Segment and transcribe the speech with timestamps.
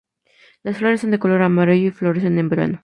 [0.63, 2.79] Las flores son de color amarillo, y florecen en verano.